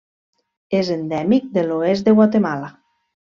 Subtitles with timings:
[0.77, 2.73] És endèmic de l'oest de Guatemala.